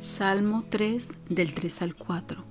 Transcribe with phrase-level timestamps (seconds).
[0.00, 2.42] Salmo 3 del 3 al 4.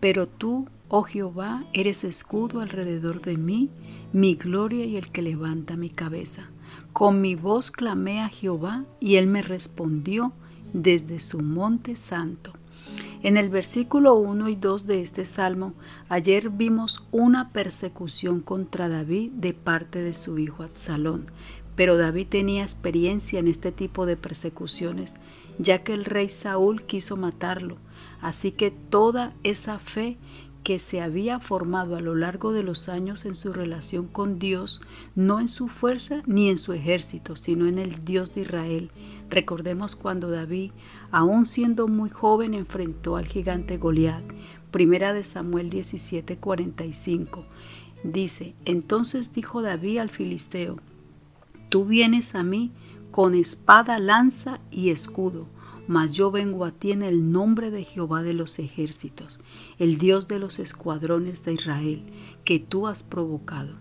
[0.00, 3.68] Pero tú, oh Jehová, eres escudo alrededor de mí,
[4.14, 6.48] mi gloria y el que levanta mi cabeza.
[6.94, 10.32] Con mi voz clamé a Jehová y él me respondió
[10.72, 12.54] desde su monte santo.
[13.22, 15.74] En el versículo 1 y 2 de este salmo,
[16.08, 21.26] ayer vimos una persecución contra David de parte de su hijo Absalón,
[21.76, 25.16] pero David tenía experiencia en este tipo de persecuciones,
[25.58, 27.76] ya que el rey Saúl quiso matarlo.
[28.20, 30.16] Así que toda esa fe
[30.64, 34.80] que se había formado a lo largo de los años en su relación con Dios,
[35.14, 38.90] no en su fuerza ni en su ejército, sino en el Dios de Israel.
[39.28, 40.72] Recordemos cuando David,
[41.10, 44.24] aún siendo muy joven, enfrentó al gigante Goliat.
[44.70, 47.44] Primera de Samuel 17:45.
[48.02, 50.78] Dice, entonces dijo David al filisteo,
[51.68, 52.70] Tú vienes a mí
[53.14, 55.46] con espada, lanza y escudo,
[55.86, 59.38] mas yo vengo a ti en el nombre de Jehová de los ejércitos,
[59.78, 62.02] el Dios de los escuadrones de Israel,
[62.44, 63.74] que tú has provocado.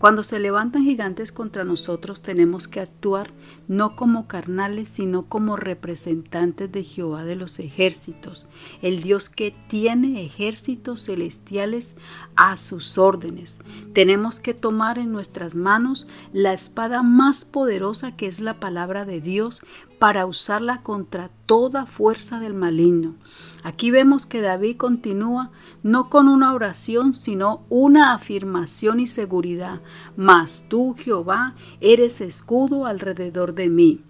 [0.00, 3.34] Cuando se levantan gigantes contra nosotros tenemos que actuar
[3.68, 8.46] no como carnales, sino como representantes de Jehová de los ejércitos,
[8.80, 11.96] el Dios que tiene ejércitos celestiales
[12.34, 13.60] a sus órdenes.
[13.92, 19.20] Tenemos que tomar en nuestras manos la espada más poderosa que es la palabra de
[19.20, 19.60] Dios
[19.98, 23.16] para usarla contra toda fuerza del maligno.
[23.62, 25.50] Aquí vemos que David continúa
[25.82, 29.80] no con una oración, sino una afirmación y seguridad.
[30.16, 34.00] Mas tú, Jehová, eres escudo alrededor de mí.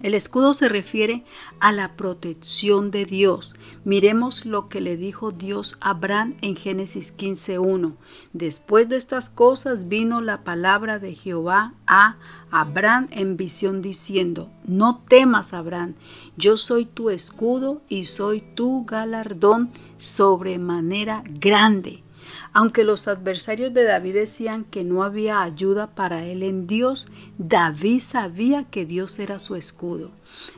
[0.00, 1.24] El escudo se refiere
[1.58, 3.56] a la protección de Dios.
[3.84, 7.94] Miremos lo que le dijo Dios a Abraham en Génesis 15.1.
[8.32, 12.16] Después de estas cosas vino la palabra de Jehová a
[12.52, 15.94] Abraham en visión diciendo, no temas, Abraham,
[16.36, 22.04] yo soy tu escudo y soy tu galardón sobremanera grande.
[22.52, 27.08] Aunque los adversarios de David decían que no había ayuda para él en Dios,
[27.38, 30.10] David sabía que Dios era su escudo.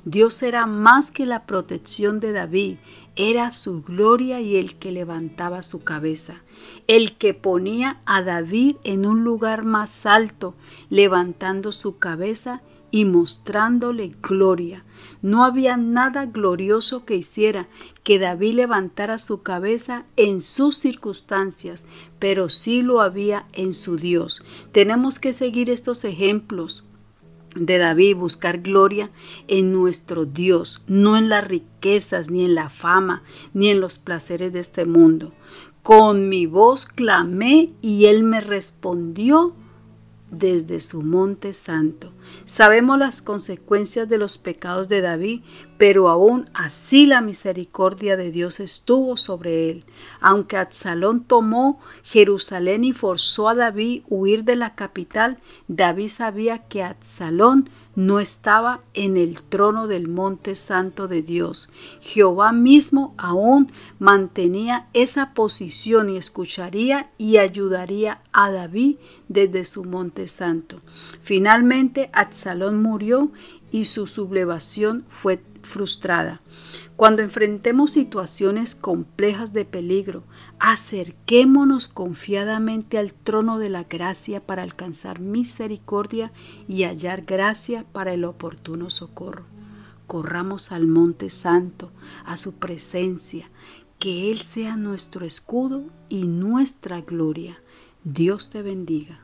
[0.04, 2.76] Dios era más que la protección de David,
[3.16, 6.42] era su gloria y el que levantaba su cabeza,
[6.86, 10.54] el que ponía a David en un lugar más alto,
[10.88, 14.84] levantando su cabeza y mostrándole gloria.
[15.22, 17.68] No había nada glorioso que hiciera
[18.04, 21.84] que David levantara su cabeza en sus circunstancias,
[22.18, 24.42] pero sí lo había en su Dios.
[24.72, 26.84] Tenemos que seguir estos ejemplos
[27.54, 29.10] de David, buscar gloria
[29.48, 33.22] en nuestro Dios, no en las riquezas, ni en la fama,
[33.52, 35.32] ni en los placeres de este mundo.
[35.82, 39.54] Con mi voz clamé y él me respondió
[40.30, 42.12] desde su monte santo.
[42.44, 45.42] Sabemos las consecuencias de los pecados de David,
[45.78, 49.84] pero aún así la misericordia de Dios estuvo sobre él.
[50.20, 56.82] Aunque Absalón tomó Jerusalén y forzó a David huir de la capital, David sabía que
[56.82, 61.70] Absalón no estaba en el trono del monte santo de Dios.
[62.00, 68.96] Jehová mismo aún mantenía esa posición y escucharía y ayudaría a David
[69.28, 70.80] desde su monte santo.
[71.22, 73.32] Finalmente Absalón murió
[73.72, 76.40] y su sublevación fue frustrada.
[77.00, 80.22] Cuando enfrentemos situaciones complejas de peligro,
[80.58, 86.30] acerquémonos confiadamente al trono de la gracia para alcanzar misericordia
[86.68, 89.44] y hallar gracia para el oportuno socorro.
[90.06, 91.90] Corramos al monte santo,
[92.26, 93.48] a su presencia,
[93.98, 97.62] que Él sea nuestro escudo y nuestra gloria.
[98.04, 99.20] Dios te bendiga.